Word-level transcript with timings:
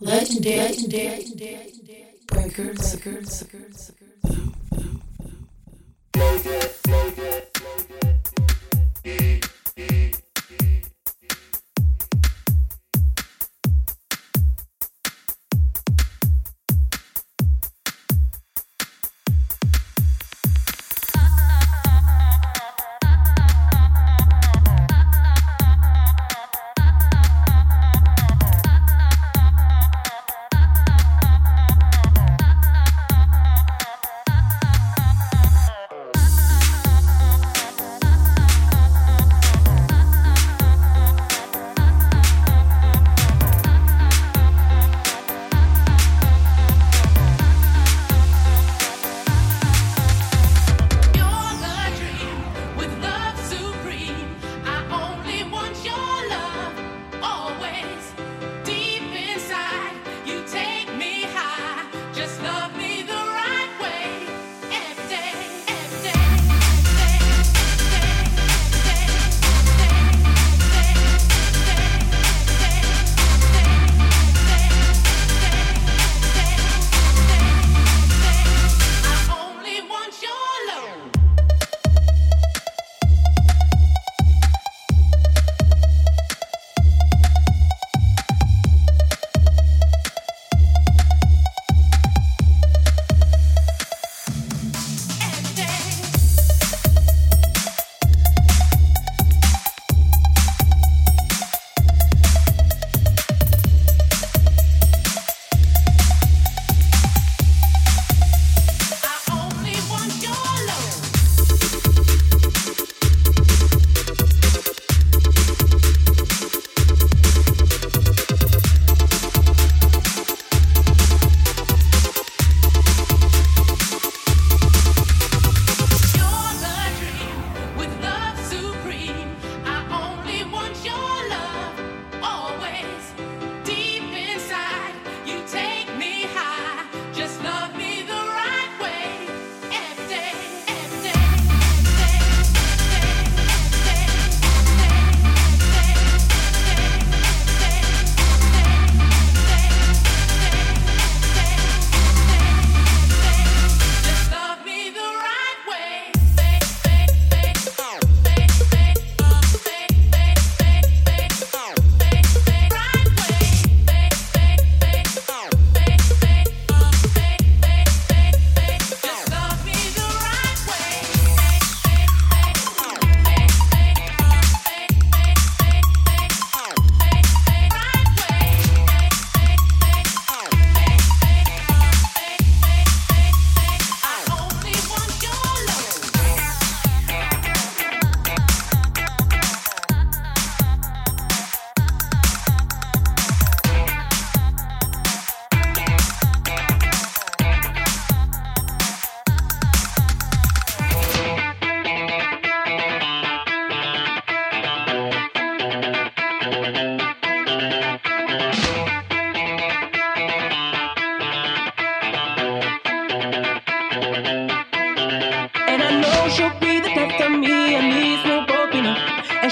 Legendary, 0.00 0.58
legendary, 0.58 1.24
legendary, 1.24 2.18
breakers, 2.26 2.96
breakers, 2.96 3.44
breakers. 3.44 3.92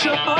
Love 0.04 0.31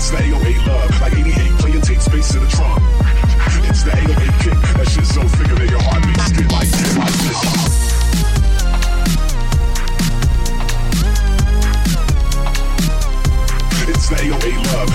It's 0.00 0.08
the 0.08 0.16
808 0.16 0.66
love, 0.66 1.00
like 1.02 1.12
88 1.12 1.58
playing 1.60 1.82
tape 1.82 2.00
space 2.00 2.34
in 2.34 2.40
the 2.40 2.48
trunk. 2.48 2.80
It's 3.68 3.82
the 3.82 3.92
808 3.92 4.32
kick, 4.40 4.56
that 4.80 4.88
shit's 4.88 5.12
so 5.12 5.20
figure 5.28 5.56
that 5.56 5.68
your 5.68 5.82
heart 5.82 6.00
beats 6.08 6.32
get 6.32 6.50
like, 6.50 6.72
get 6.72 6.96
like 6.96 7.12
this. 7.20 7.36
It's 13.92 14.08
the 14.08 14.16
808 14.24 14.56
love. 14.72 14.88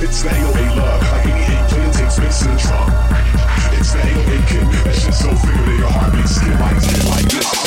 It's 0.00 0.22
the 0.22 0.30
808 0.32 0.76
love. 0.80 1.02
Like 1.12 1.26
88 1.28 1.68
playing 1.68 1.92
takes 1.92 2.16
space 2.16 2.40
in 2.40 2.56
the 2.56 2.58
trunk. 2.58 2.88
It's 3.76 3.92
the 3.92 4.00
808 4.00 4.48
kick, 4.48 4.64
That 4.84 4.96
shit's 4.96 5.20
so 5.20 5.28
figured 5.36 5.68
in 5.68 5.76
your 5.76 5.92
heartbeat. 5.92 6.26
Skin 6.26 6.58
like, 6.58 6.80
skin 6.80 7.10
like 7.10 7.28
this. 7.28 7.65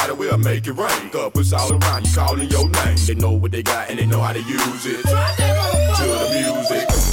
Might 0.00 0.10
as 0.10 0.16
well 0.16 0.38
make 0.38 0.66
it 0.66 0.72
rain. 0.72 1.10
Cause 1.10 1.32
it's 1.36 1.52
all 1.52 1.72
around, 1.72 2.06
you 2.06 2.14
calling 2.14 2.50
your 2.50 2.68
name. 2.68 2.96
They 3.06 3.14
know 3.14 3.32
what 3.32 3.52
they 3.52 3.62
got 3.62 3.90
and 3.90 3.98
they 3.98 4.06
know 4.06 4.20
how 4.20 4.32
to 4.32 4.40
use 4.40 4.86
it. 4.86 5.02
To 5.02 6.04
the 6.04 6.28
music. 6.32 7.09